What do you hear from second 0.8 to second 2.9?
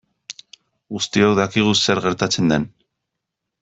Guztiok dakigu zer gertatzen den.